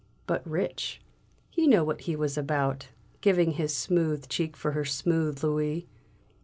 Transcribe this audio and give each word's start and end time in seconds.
But 0.25 0.41
rich 0.49 0.99
he 1.51 1.67
knew 1.67 1.83
what 1.83 2.01
he 2.01 2.15
was 2.15 2.35
about, 2.35 2.87
giving 3.21 3.51
his 3.51 3.75
smooth 3.75 4.27
cheek 4.29 4.57
for 4.57 4.71
her 4.71 4.83
smooth 4.83 5.43
louis!" 5.43 5.85